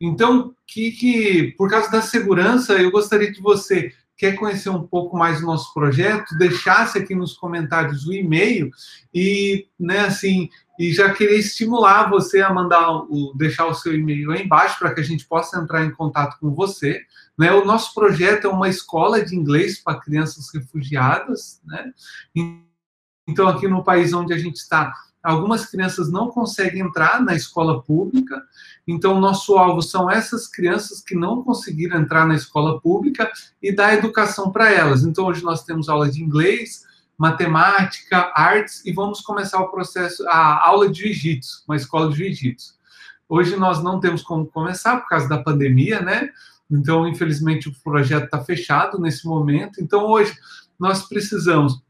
Então, 0.01 0.55
que, 0.65 0.91
que 0.91 1.53
por 1.55 1.69
causa 1.69 1.91
da 1.91 2.01
segurança, 2.01 2.73
eu 2.73 2.89
gostaria 2.89 3.31
que 3.31 3.39
você 3.39 3.93
quer 4.17 4.35
conhecer 4.35 4.71
um 4.71 4.81
pouco 4.81 5.15
mais 5.15 5.39
do 5.39 5.45
nosso 5.45 5.71
projeto, 5.75 6.35
deixasse 6.39 6.97
aqui 6.97 7.13
nos 7.13 7.35
comentários 7.35 8.07
o 8.07 8.13
e-mail 8.13 8.71
e, 9.13 9.67
né, 9.79 9.99
assim, 9.99 10.49
e 10.79 10.91
já 10.91 11.13
queria 11.13 11.37
estimular 11.37 12.09
você 12.09 12.41
a 12.41 12.51
mandar 12.51 12.89
o 12.91 13.31
deixar 13.35 13.67
o 13.67 13.75
seu 13.75 13.93
e-mail 13.93 14.31
aí 14.31 14.41
embaixo 14.41 14.79
para 14.79 14.91
que 14.91 15.01
a 15.01 15.03
gente 15.03 15.23
possa 15.27 15.59
entrar 15.59 15.85
em 15.85 15.91
contato 15.91 16.39
com 16.39 16.51
você. 16.51 16.99
Né? 17.37 17.51
O 17.51 17.63
nosso 17.63 17.93
projeto 17.93 18.47
é 18.47 18.49
uma 18.49 18.67
escola 18.67 19.23
de 19.23 19.35
inglês 19.35 19.79
para 19.79 19.99
crianças 19.99 20.51
refugiadas, 20.51 21.61
né? 21.63 21.93
Então, 23.27 23.47
aqui 23.47 23.67
no 23.67 23.83
país 23.83 24.13
onde 24.13 24.33
a 24.33 24.37
gente 24.37 24.55
está, 24.55 24.93
algumas 25.21 25.65
crianças 25.65 26.09
não 26.09 26.29
conseguem 26.29 26.81
entrar 26.81 27.21
na 27.21 27.35
escola 27.35 27.81
pública, 27.81 28.41
então 28.87 29.19
nosso 29.19 29.57
alvo 29.57 29.81
são 29.81 30.09
essas 30.09 30.47
crianças 30.47 31.01
que 31.01 31.13
não 31.15 31.43
conseguiram 31.43 31.99
entrar 31.99 32.25
na 32.25 32.35
escola 32.35 32.79
pública 32.79 33.29
e 33.61 33.75
dar 33.75 33.93
educação 33.93 34.51
para 34.51 34.71
elas. 34.71 35.03
Então, 35.03 35.25
hoje 35.25 35.43
nós 35.43 35.63
temos 35.63 35.89
aula 35.89 36.09
de 36.09 36.23
inglês, 36.23 36.85
matemática, 37.17 38.31
artes 38.35 38.85
e 38.85 38.93
vamos 38.93 39.21
começar 39.21 39.59
o 39.59 39.69
processo, 39.69 40.25
a 40.29 40.65
aula 40.65 40.89
de 40.89 41.01
jiu-jitsu, 41.03 41.63
uma 41.67 41.75
escola 41.75 42.09
de 42.09 42.17
jiu-jitsu. 42.17 42.75
Hoje 43.27 43.57
nós 43.57 43.83
não 43.83 43.99
temos 43.99 44.21
como 44.21 44.45
começar 44.45 44.97
por 44.97 45.09
causa 45.09 45.27
da 45.27 45.41
pandemia, 45.41 45.99
né? 45.99 46.29
Então, 46.69 47.07
infelizmente, 47.07 47.67
o 47.67 47.75
projeto 47.83 48.25
está 48.25 48.41
fechado 48.43 48.99
nesse 48.99 49.25
momento. 49.25 49.81
Então, 49.81 50.05
hoje 50.05 50.37
nós 50.79 51.07
precisamos 51.07 51.81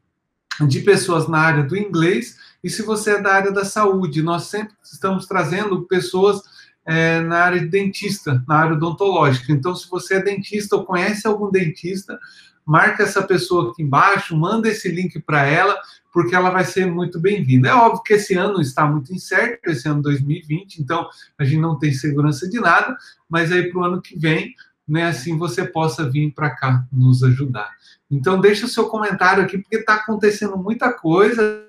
de 0.66 0.80
pessoas 0.80 1.28
na 1.28 1.38
área 1.38 1.62
do 1.62 1.76
inglês, 1.76 2.36
e 2.62 2.68
se 2.68 2.82
você 2.82 3.12
é 3.12 3.22
da 3.22 3.32
área 3.32 3.52
da 3.52 3.64
saúde, 3.64 4.22
nós 4.22 4.44
sempre 4.44 4.74
estamos 4.82 5.26
trazendo 5.26 5.82
pessoas 5.82 6.42
é, 6.84 7.20
na 7.20 7.38
área 7.40 7.60
de 7.60 7.66
dentista, 7.66 8.42
na 8.48 8.56
área 8.56 8.74
odontológica. 8.74 9.52
Então, 9.52 9.74
se 9.76 9.88
você 9.88 10.14
é 10.14 10.22
dentista 10.22 10.74
ou 10.74 10.84
conhece 10.84 11.26
algum 11.26 11.50
dentista, 11.50 12.18
marca 12.64 13.02
essa 13.02 13.22
pessoa 13.22 13.70
aqui 13.70 13.82
embaixo, 13.82 14.36
manda 14.36 14.68
esse 14.68 14.90
link 14.90 15.20
para 15.20 15.46
ela, 15.46 15.76
porque 16.12 16.34
ela 16.34 16.50
vai 16.50 16.64
ser 16.64 16.86
muito 16.86 17.20
bem-vinda. 17.20 17.68
É 17.68 17.74
óbvio 17.74 18.02
que 18.02 18.14
esse 18.14 18.34
ano 18.34 18.60
está 18.60 18.86
muito 18.86 19.12
incerto, 19.12 19.70
esse 19.70 19.88
ano 19.88 20.02
2020, 20.02 20.78
então 20.78 21.08
a 21.38 21.44
gente 21.44 21.60
não 21.60 21.78
tem 21.78 21.92
segurança 21.92 22.48
de 22.48 22.58
nada, 22.58 22.96
mas 23.28 23.52
aí 23.52 23.70
para 23.70 23.80
o 23.80 23.84
ano 23.84 24.02
que 24.02 24.18
vem, 24.18 24.54
né, 24.86 25.04
assim 25.04 25.36
você 25.36 25.64
possa 25.64 26.08
vir 26.08 26.32
para 26.32 26.50
cá 26.50 26.86
nos 26.90 27.22
ajudar. 27.22 27.70
Então, 28.10 28.40
deixa 28.40 28.66
o 28.66 28.68
seu 28.68 28.88
comentário 28.88 29.42
aqui, 29.42 29.58
porque 29.58 29.76
está 29.76 29.94
acontecendo 29.94 30.56
muita 30.56 30.92
coisa. 30.92 31.64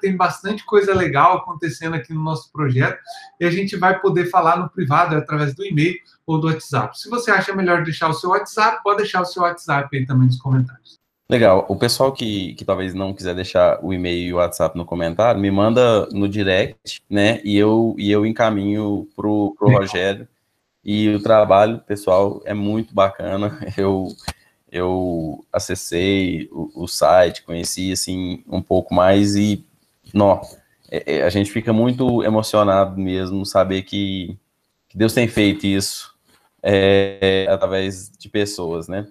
tem 0.00 0.16
bastante 0.16 0.64
coisa 0.64 0.94
legal 0.94 1.38
acontecendo 1.38 1.96
aqui 1.96 2.14
no 2.14 2.22
nosso 2.22 2.52
projeto 2.52 3.00
e 3.40 3.44
a 3.44 3.50
gente 3.50 3.76
vai 3.76 4.00
poder 4.00 4.26
falar 4.26 4.56
no 4.56 4.70
privado 4.70 5.16
através 5.16 5.52
do 5.54 5.64
e-mail 5.64 5.98
ou 6.24 6.38
do 6.38 6.46
WhatsApp. 6.46 6.96
Se 6.98 7.10
você 7.10 7.32
acha 7.32 7.54
melhor 7.54 7.82
deixar 7.82 8.08
o 8.08 8.14
seu 8.14 8.30
WhatsApp, 8.30 8.80
pode 8.84 8.98
deixar 8.98 9.20
o 9.20 9.26
seu 9.26 9.42
WhatsApp 9.42 9.96
aí 9.96 10.06
também 10.06 10.28
nos 10.28 10.38
comentários. 10.38 11.00
Legal. 11.30 11.64
O 11.68 11.76
pessoal 11.76 12.12
que, 12.12 12.54
que 12.54 12.64
talvez 12.64 12.92
não 12.92 13.14
quiser 13.14 13.36
deixar 13.36 13.78
o 13.84 13.92
e-mail 13.92 14.28
e 14.28 14.32
o 14.32 14.36
WhatsApp 14.38 14.76
no 14.76 14.84
comentário, 14.84 15.40
me 15.40 15.48
manda 15.48 16.06
no 16.06 16.28
direct, 16.28 17.00
né? 17.08 17.40
E 17.44 17.56
eu, 17.56 17.94
e 17.96 18.10
eu 18.10 18.26
encaminho 18.26 19.08
pro, 19.14 19.54
pro 19.56 19.70
Rogério. 19.70 20.26
E 20.84 21.08
o 21.14 21.22
trabalho, 21.22 21.78
pessoal, 21.86 22.42
é 22.44 22.52
muito 22.52 22.92
bacana. 22.92 23.60
Eu, 23.76 24.08
eu 24.70 25.44
acessei 25.52 26.48
o, 26.52 26.84
o 26.84 26.88
site, 26.88 27.42
conheci, 27.42 27.92
assim, 27.92 28.44
um 28.48 28.62
pouco 28.62 28.94
mais 28.94 29.34
e, 29.36 29.64
nó, 30.14 30.40
é, 30.90 31.16
é, 31.16 31.22
a 31.22 31.30
gente 31.30 31.50
fica 31.50 31.72
muito 31.72 32.22
emocionado 32.22 33.00
mesmo 33.00 33.44
saber 33.44 33.82
que, 33.82 34.36
que 34.88 34.96
Deus 34.96 35.12
tem 35.12 35.28
feito 35.28 35.66
isso 35.66 36.14
é, 36.62 37.46
através 37.48 38.10
de 38.18 38.28
pessoas, 38.28 38.88
né? 38.88 39.06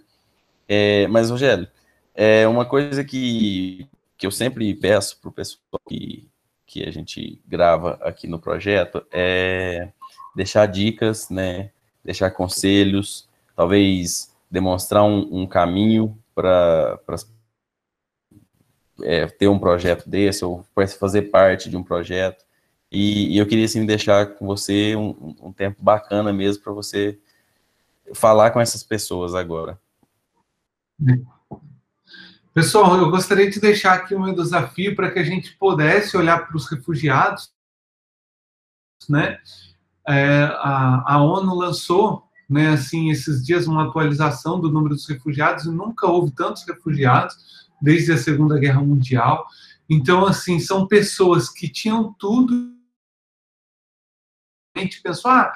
É, 0.68 1.08
mas, 1.08 1.30
Rogério, 1.30 1.68
é 2.14 2.48
uma 2.48 2.66
coisa 2.66 3.04
que, 3.04 3.88
que 4.18 4.28
eu 4.28 4.32
sempre 4.32 4.74
peço 4.76 5.20
para 5.20 5.30
o 5.30 5.34
pessoal 5.34 5.82
que, 5.88 6.28
que 6.66 6.88
a 6.88 6.92
gente 6.92 7.42
grava 7.48 7.98
aqui 8.02 8.28
no 8.28 8.40
projeto 8.40 9.04
é 9.12 9.90
deixar 10.36 10.68
dicas, 10.68 11.30
né? 11.30 11.72
Deixar 12.04 12.32
conselhos, 12.32 13.28
talvez 13.56 14.29
demonstrar 14.50 15.04
um, 15.04 15.42
um 15.42 15.48
caminho 15.48 16.18
para 16.34 17.00
é, 19.04 19.28
ter 19.28 19.48
um 19.48 19.60
projeto 19.60 20.10
desse 20.10 20.44
ou 20.44 20.66
fazer 21.00 21.24
parte 21.24 21.70
de 21.70 21.78
um 21.78 21.84
projeto. 21.84 22.44
E, 22.92 23.36
e 23.36 23.38
eu 23.38 23.46
queria 23.46 23.66
assim 23.66 23.86
deixar 23.86 24.26
com 24.36 24.48
você 24.48 24.96
um, 24.96 25.36
um 25.42 25.54
tempo 25.54 25.84
bacana 25.84 26.34
mesmo 26.34 26.64
para 26.64 26.74
você 26.74 27.20
falar 28.14 28.52
com 28.52 28.60
essas 28.60 28.84
pessoas 28.84 29.36
agora. 29.36 29.80
Pessoal, 32.54 32.98
eu 32.98 33.10
gostaria 33.10 33.50
de 33.50 33.60
deixar 33.60 33.94
aqui 33.94 34.16
um 34.16 34.34
desafio 34.34 34.96
para 34.96 35.12
que 35.12 35.20
a 35.20 35.24
gente 35.24 35.56
pudesse 35.56 36.18
olhar 36.18 36.48
para 36.48 36.58
os 36.58 36.70
refugiados, 36.70 37.54
né? 39.08 39.40
É, 40.08 40.44
a, 40.58 41.14
a 41.14 41.24
ONU 41.24 41.56
lançou, 41.56 42.29
né, 42.50 42.70
assim, 42.70 43.12
esses 43.12 43.46
dias 43.46 43.68
uma 43.68 43.88
atualização 43.88 44.60
do 44.60 44.72
número 44.72 44.96
dos 44.96 45.08
refugiados 45.08 45.66
e 45.66 45.70
nunca 45.70 46.08
houve 46.08 46.32
tantos 46.32 46.66
refugiados 46.66 47.38
desde 47.82 48.12
a 48.12 48.18
Segunda 48.18 48.58
Guerra 48.58 48.82
Mundial. 48.82 49.46
Então, 49.90 50.26
assim, 50.26 50.60
são 50.60 50.88
pessoas 50.88 51.50
que 51.50 51.70
tinham 51.70 52.14
tudo. 52.14 52.74
A 54.76 54.80
gente 54.80 55.02
pensou, 55.02 55.30
ah, 55.30 55.54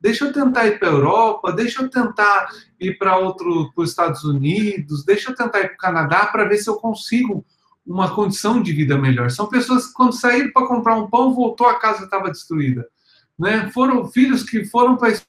deixa 0.00 0.24
eu 0.24 0.32
tentar 0.32 0.66
ir 0.66 0.78
para 0.78 0.88
a 0.88 0.92
Europa, 0.92 1.52
deixa 1.52 1.82
eu 1.82 1.88
tentar 1.88 2.48
ir 2.78 2.96
para 2.96 3.18
outro, 3.18 3.72
para 3.72 3.82
os 3.82 3.90
Estados 3.90 4.24
Unidos, 4.24 5.04
deixa 5.04 5.30
eu 5.30 5.34
tentar 5.34 5.60
ir 5.60 5.68
para 5.68 5.74
o 5.74 5.78
Canadá 5.78 6.26
para 6.26 6.44
ver 6.44 6.58
se 6.58 6.70
eu 6.70 6.76
consigo 6.76 7.44
uma 7.84 8.14
condição 8.14 8.62
de 8.62 8.72
vida 8.72 8.96
melhor. 8.96 9.30
São 9.30 9.48
pessoas 9.48 9.88
que 9.88 9.94
quando 9.94 10.12
saíram 10.12 10.52
para 10.52 10.66
comprar 10.66 10.96
um 10.96 11.08
pão, 11.08 11.34
voltou 11.34 11.66
a 11.66 11.78
casa 11.78 12.04
estava 12.04 12.30
destruída. 12.30 12.86
Né? 13.40 13.70
Foram 13.70 14.06
filhos 14.06 14.42
que 14.42 14.66
foram 14.66 14.98
para 14.98 15.08
a 15.08 15.20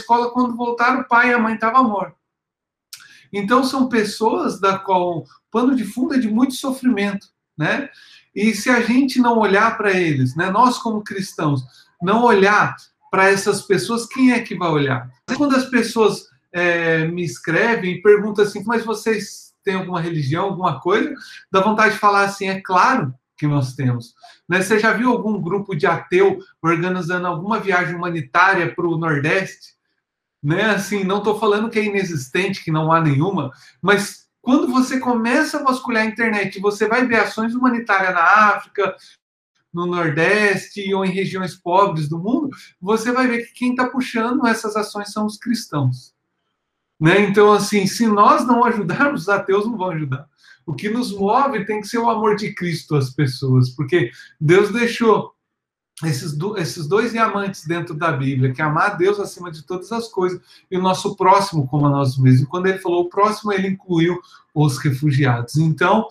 escola 0.00 0.32
quando 0.32 0.56
voltaram, 0.56 1.02
o 1.02 1.08
pai 1.08 1.30
e 1.30 1.34
a 1.34 1.38
mãe 1.38 1.54
estavam 1.54 1.84
mortos. 1.84 2.18
Então 3.32 3.62
são 3.62 3.88
pessoas 3.88 4.60
da 4.60 4.76
qual 4.76 5.18
o 5.18 5.26
pano 5.48 5.76
de 5.76 5.84
fundo 5.84 6.14
é 6.14 6.18
de 6.18 6.28
muito 6.28 6.54
sofrimento, 6.54 7.28
né? 7.56 7.88
E 8.34 8.52
se 8.54 8.68
a 8.68 8.80
gente 8.80 9.20
não 9.20 9.38
olhar 9.38 9.76
para 9.76 9.92
eles, 9.92 10.34
né, 10.34 10.50
nós 10.50 10.78
como 10.78 11.02
cristãos, 11.02 11.62
não 12.02 12.24
olhar 12.24 12.76
para 13.10 13.30
essas 13.30 13.62
pessoas, 13.62 14.06
quem 14.06 14.32
é 14.32 14.40
que 14.40 14.56
vai 14.56 14.68
olhar? 14.68 15.08
Quando 15.36 15.54
as 15.54 15.66
pessoas 15.66 16.26
é, 16.52 17.06
me 17.06 17.24
escrevem 17.24 17.94
e 17.94 18.02
perguntam 18.02 18.44
assim, 18.44 18.64
mas 18.64 18.84
vocês 18.84 19.54
têm 19.64 19.76
alguma 19.76 20.00
religião, 20.00 20.46
alguma 20.46 20.80
coisa? 20.80 21.14
Dá 21.52 21.60
vontade 21.60 21.94
de 21.94 22.00
falar 22.00 22.24
assim, 22.24 22.48
é 22.48 22.60
claro 22.60 23.14
que 23.36 23.46
nós 23.46 23.74
temos. 23.74 24.14
Né? 24.48 24.62
Você 24.62 24.78
já 24.78 24.92
viu 24.92 25.10
algum 25.10 25.40
grupo 25.40 25.74
de 25.74 25.86
ateu 25.86 26.38
organizando 26.62 27.26
alguma 27.26 27.60
viagem 27.60 27.94
humanitária 27.94 28.74
para 28.74 28.86
o 28.86 28.98
Nordeste? 28.98 29.74
Né? 30.42 30.62
Assim, 30.62 31.04
não 31.04 31.18
estou 31.18 31.38
falando 31.38 31.70
que 31.70 31.78
é 31.78 31.84
inexistente, 31.84 32.62
que 32.64 32.70
não 32.70 32.92
há 32.92 33.00
nenhuma, 33.00 33.50
mas 33.82 34.26
quando 34.40 34.68
você 34.68 35.00
começa 35.00 35.58
a 35.58 35.62
vasculhar 35.64 36.04
a 36.04 36.06
internet, 36.06 36.60
você 36.60 36.86
vai 36.86 37.04
ver 37.06 37.16
ações 37.16 37.54
humanitárias 37.54 38.14
na 38.14 38.22
África, 38.22 38.94
no 39.72 39.86
Nordeste 39.86 40.94
ou 40.94 41.04
em 41.04 41.10
regiões 41.10 41.54
pobres 41.54 42.08
do 42.08 42.18
mundo, 42.18 42.48
você 42.80 43.12
vai 43.12 43.26
ver 43.26 43.46
que 43.46 43.52
quem 43.52 43.70
está 43.70 43.88
puxando 43.88 44.46
essas 44.46 44.76
ações 44.76 45.12
são 45.12 45.26
os 45.26 45.36
cristãos. 45.36 46.14
Né? 46.98 47.20
Então, 47.20 47.52
assim, 47.52 47.86
se 47.86 48.06
nós 48.06 48.46
não 48.46 48.64
ajudarmos, 48.64 49.22
os 49.22 49.28
ateus 49.28 49.66
não 49.66 49.76
vão 49.76 49.90
ajudar. 49.90 50.26
O 50.66 50.74
que 50.74 50.90
nos 50.90 51.12
move 51.12 51.64
tem 51.64 51.80
que 51.80 51.86
ser 51.86 51.98
o 51.98 52.10
amor 52.10 52.34
de 52.34 52.52
Cristo 52.52 52.96
às 52.96 53.10
pessoas, 53.10 53.70
porque 53.70 54.10
Deus 54.40 54.72
deixou 54.72 55.32
esses, 56.04 56.36
do, 56.36 56.58
esses 56.58 56.86
dois 56.86 57.12
diamantes 57.12 57.64
dentro 57.64 57.94
da 57.94 58.12
Bíblia, 58.12 58.52
que 58.52 58.60
é 58.60 58.64
amar 58.64 58.90
a 58.90 58.94
Deus 58.94 59.18
acima 59.18 59.50
de 59.50 59.62
todas 59.62 59.90
as 59.92 60.08
coisas 60.08 60.40
e 60.70 60.76
o 60.76 60.82
nosso 60.82 61.16
próximo 61.16 61.66
como 61.68 61.86
a 61.86 61.90
nós 61.90 62.18
mesmos. 62.18 62.42
E 62.42 62.46
quando 62.46 62.66
ele 62.66 62.78
falou 62.78 63.04
o 63.04 63.08
próximo, 63.08 63.52
ele 63.52 63.68
incluiu 63.68 64.20
os 64.54 64.76
refugiados. 64.78 65.56
Então, 65.56 66.06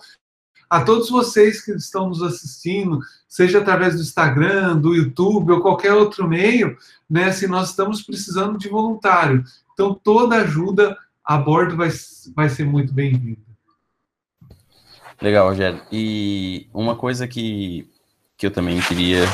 a 0.68 0.82
todos 0.82 1.08
vocês 1.08 1.64
que 1.64 1.72
estão 1.72 2.08
nos 2.08 2.22
assistindo, 2.22 2.98
seja 3.28 3.58
através 3.58 3.94
do 3.94 4.00
Instagram, 4.00 4.76
do 4.76 4.94
YouTube 4.94 5.52
ou 5.52 5.60
qualquer 5.60 5.92
outro 5.92 6.26
meio, 6.26 6.76
né? 7.08 7.30
Se 7.30 7.46
nós 7.46 7.70
estamos 7.70 8.02
precisando 8.02 8.58
de 8.58 8.68
voluntário. 8.68 9.44
Então, 9.72 9.94
toda 9.94 10.36
ajuda 10.36 10.98
a 11.24 11.38
bordo 11.38 11.76
vai, 11.76 11.90
vai 12.34 12.48
ser 12.48 12.64
muito 12.64 12.92
bem-vinda. 12.92 13.45
Legal, 15.20 15.48
Rogério. 15.48 15.80
E 15.90 16.68
uma 16.72 16.96
coisa 16.96 17.26
que, 17.26 17.88
que 18.36 18.46
eu 18.46 18.50
também 18.50 18.80
queria 18.80 19.24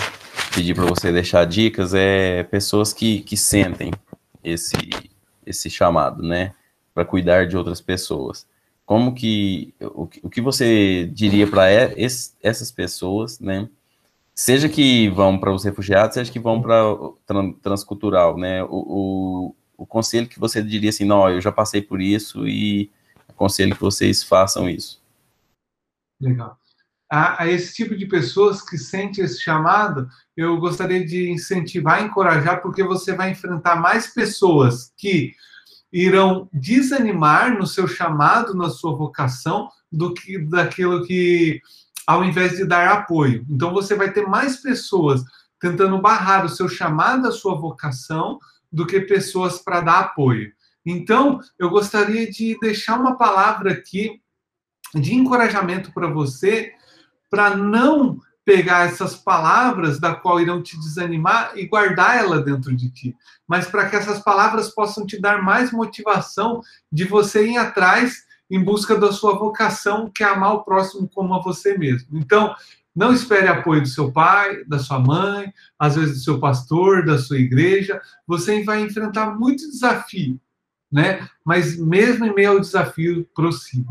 pedir 0.54 0.74
para 0.74 0.84
você 0.84 1.10
deixar 1.12 1.44
dicas 1.44 1.94
é 1.94 2.42
pessoas 2.44 2.92
que, 2.92 3.20
que 3.20 3.36
sentem 3.36 3.90
esse, 4.44 4.76
esse 5.46 5.68
chamado, 5.68 6.22
né? 6.22 6.54
Para 6.94 7.04
cuidar 7.04 7.46
de 7.46 7.56
outras 7.56 7.80
pessoas 7.80 8.46
como 8.84 9.14
que 9.14 9.74
o, 9.80 10.08
o 10.22 10.30
que 10.30 10.40
você 10.40 11.08
diria 11.12 11.46
para 11.46 11.70
essas 11.70 12.70
pessoas, 12.70 13.38
né? 13.40 13.68
Seja 14.34 14.68
que 14.68 15.08
vão 15.10 15.38
para 15.38 15.52
os 15.52 15.64
refugiados, 15.64 16.14
seja 16.14 16.32
que 16.32 16.38
vão 16.38 16.60
para 16.60 16.90
o 16.90 17.18
transcultural, 17.62 18.36
né? 18.36 18.62
O, 18.64 18.68
o, 18.68 19.54
o, 19.78 19.86
conselho 19.86 20.26
que 20.28 20.38
você 20.38 20.62
diria 20.62 20.90
assim, 20.90 21.04
não, 21.04 21.28
eu 21.28 21.40
já 21.40 21.52
passei 21.52 21.82
por 21.82 22.00
isso 22.00 22.46
e 22.46 22.90
aconselho 23.28 23.74
que 23.74 23.80
vocês 23.80 24.22
façam 24.22 24.68
isso. 24.68 25.01
Legal. 26.22 26.56
A, 27.10 27.42
a, 27.42 27.48
esse 27.48 27.74
tipo 27.74 27.96
de 27.96 28.06
pessoas 28.06 28.62
que 28.62 28.78
sente 28.78 29.20
esse 29.20 29.42
chamado, 29.42 30.08
eu 30.36 30.56
gostaria 30.58 31.04
de 31.04 31.28
incentivar, 31.28 32.02
encorajar, 32.02 32.62
porque 32.62 32.82
você 32.82 33.12
vai 33.12 33.32
enfrentar 33.32 33.76
mais 33.76 34.06
pessoas 34.06 34.92
que 34.96 35.34
irão 35.92 36.48
desanimar 36.52 37.58
no 37.58 37.66
seu 37.66 37.86
chamado, 37.86 38.54
na 38.54 38.70
sua 38.70 38.96
vocação, 38.96 39.68
do 39.90 40.14
que 40.14 40.38
daquilo 40.38 41.04
que, 41.04 41.60
ao 42.06 42.24
invés 42.24 42.56
de 42.56 42.64
dar 42.64 42.88
apoio. 42.88 43.44
Então, 43.50 43.74
você 43.74 43.94
vai 43.94 44.10
ter 44.10 44.26
mais 44.26 44.56
pessoas 44.56 45.22
tentando 45.60 46.00
barrar 46.00 46.46
o 46.46 46.48
seu 46.48 46.68
chamado, 46.68 47.28
a 47.28 47.32
sua 47.32 47.54
vocação, 47.54 48.38
do 48.72 48.86
que 48.86 49.00
pessoas 49.00 49.58
para 49.58 49.82
dar 49.82 49.98
apoio. 49.98 50.50
Então, 50.84 51.40
eu 51.58 51.68
gostaria 51.68 52.30
de 52.30 52.58
deixar 52.58 52.98
uma 52.98 53.18
palavra 53.18 53.72
aqui 53.72 54.21
de 54.94 55.14
encorajamento 55.14 55.92
para 55.92 56.08
você, 56.08 56.72
para 57.30 57.56
não 57.56 58.18
pegar 58.44 58.86
essas 58.86 59.14
palavras 59.14 60.00
da 60.00 60.14
qual 60.14 60.40
irão 60.40 60.62
te 60.62 60.76
desanimar 60.78 61.52
e 61.54 61.66
guardar 61.66 62.18
ela 62.18 62.40
dentro 62.40 62.74
de 62.74 62.90
ti, 62.90 63.16
mas 63.46 63.66
para 63.66 63.88
que 63.88 63.96
essas 63.96 64.20
palavras 64.20 64.68
possam 64.74 65.06
te 65.06 65.20
dar 65.20 65.42
mais 65.42 65.70
motivação 65.70 66.60
de 66.90 67.04
você 67.04 67.46
ir 67.46 67.56
atrás 67.56 68.24
em 68.50 68.62
busca 68.62 68.98
da 68.98 69.12
sua 69.12 69.38
vocação, 69.38 70.10
que 70.14 70.22
é 70.22 70.26
amar 70.26 70.54
o 70.54 70.64
próximo 70.64 71.08
como 71.08 71.34
a 71.34 71.40
você 71.40 71.78
mesmo. 71.78 72.18
Então, 72.18 72.54
não 72.94 73.12
espere 73.12 73.48
apoio 73.48 73.80
do 73.80 73.88
seu 73.88 74.12
pai, 74.12 74.64
da 74.64 74.78
sua 74.78 74.98
mãe, 74.98 75.52
às 75.78 75.96
vezes 75.96 76.18
do 76.18 76.24
seu 76.24 76.38
pastor, 76.38 77.04
da 77.04 77.16
sua 77.16 77.38
igreja. 77.38 78.00
Você 78.26 78.62
vai 78.62 78.82
enfrentar 78.82 79.38
muito 79.38 79.70
desafio, 79.70 80.38
né? 80.90 81.26
Mas 81.42 81.78
mesmo 81.78 82.26
em 82.26 82.34
meio 82.34 82.50
ao 82.50 82.60
desafio, 82.60 83.26
prossiga. 83.34 83.90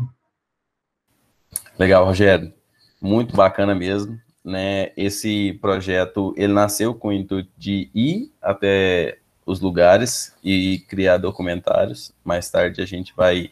Legal, 1.78 2.04
Rogério. 2.04 2.52
Muito 3.00 3.34
bacana 3.34 3.74
mesmo 3.74 4.18
né, 4.44 4.90
esse 4.96 5.52
projeto 5.60 6.34
ele 6.36 6.52
nasceu 6.52 6.94
com 6.94 7.08
o 7.08 7.12
intuito 7.12 7.50
de 7.56 7.90
ir 7.94 8.32
até 8.40 9.18
os 9.46 9.60
lugares 9.60 10.34
e 10.42 10.80
criar 10.88 11.18
documentários. 11.18 12.12
Mais 12.24 12.50
tarde 12.50 12.80
a 12.80 12.86
gente 12.86 13.14
vai 13.16 13.50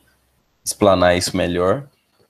explanar 0.64 1.16
isso 1.16 1.36
melhor. 1.36 1.86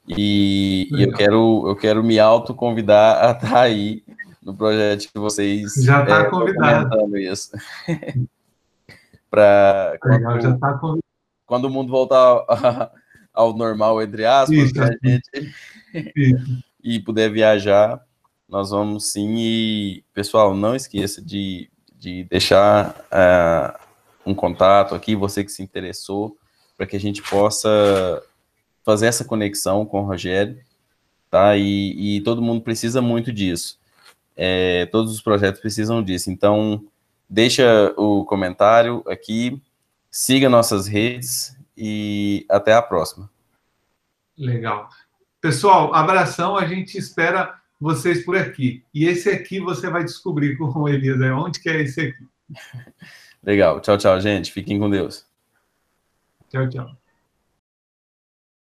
E, 0.08 0.88
e 0.92 1.02
eu 1.04 1.12
quero 1.12 1.68
eu 1.68 1.76
quero 1.76 2.02
me 2.02 2.18
autoconvidar 2.18 3.24
a 3.24 3.30
estar 3.32 3.60
aí 3.60 4.02
no 4.42 4.54
projeto 4.54 5.08
que 5.12 5.18
vocês 5.18 5.74
já 5.74 6.02
está 6.02 6.20
é, 6.20 6.24
convidado 6.24 7.16
isso. 7.16 7.52
para 9.30 9.96
quando, 10.00 10.58
tá 10.58 10.80
quando 11.46 11.64
o 11.66 11.70
mundo 11.70 11.92
voltar 11.92 12.90
ao 13.32 13.52
normal 13.56 14.02
entre 14.02 14.24
aspas, 14.24 14.56
isso, 14.56 14.82
a 14.82 14.90
gente 15.04 15.52
e 16.82 17.00
puder 17.00 17.30
viajar, 17.30 18.00
nós 18.48 18.70
vamos 18.70 19.12
sim. 19.12 19.36
E 19.38 20.04
pessoal, 20.12 20.54
não 20.54 20.74
esqueça 20.74 21.22
de, 21.22 21.70
de 21.96 22.24
deixar 22.24 22.96
uh, 23.12 23.78
um 24.24 24.34
contato 24.34 24.94
aqui, 24.94 25.14
você 25.14 25.44
que 25.44 25.52
se 25.52 25.62
interessou, 25.62 26.36
para 26.76 26.86
que 26.86 26.96
a 26.96 27.00
gente 27.00 27.22
possa 27.22 28.22
fazer 28.84 29.06
essa 29.06 29.24
conexão 29.24 29.84
com 29.84 30.00
o 30.00 30.06
Rogério, 30.06 30.58
tá? 31.30 31.56
E, 31.56 32.16
e 32.16 32.20
todo 32.22 32.42
mundo 32.42 32.62
precisa 32.62 33.00
muito 33.00 33.32
disso. 33.32 33.78
É, 34.36 34.86
todos 34.86 35.12
os 35.12 35.20
projetos 35.20 35.60
precisam 35.60 36.02
disso. 36.02 36.30
Então, 36.30 36.84
deixa 37.28 37.92
o 37.96 38.24
comentário 38.24 39.04
aqui, 39.06 39.60
siga 40.10 40.48
nossas 40.48 40.86
redes 40.86 41.56
e 41.76 42.44
até 42.48 42.72
a 42.72 42.82
próxima. 42.82 43.30
Legal. 44.36 44.88
Pessoal, 45.40 45.94
abração, 45.94 46.56
a 46.56 46.66
gente 46.66 46.98
espera 46.98 47.54
vocês 47.80 48.24
por 48.24 48.36
aqui. 48.36 48.84
E 48.92 49.06
esse 49.06 49.30
aqui 49.30 49.58
você 49.58 49.88
vai 49.88 50.04
descobrir 50.04 50.56
com 50.58 50.66
o 50.66 50.88
Elias, 50.88 51.20
é 51.20 51.32
onde 51.32 51.60
que 51.60 51.70
é 51.70 51.82
esse 51.82 52.00
aqui. 52.00 52.26
Legal. 53.42 53.80
Tchau, 53.80 53.96
tchau, 53.96 54.20
gente. 54.20 54.52
Fiquem 54.52 54.78
com 54.78 54.90
Deus. 54.90 55.26
Tchau, 56.50 56.68
tchau. 56.68 56.99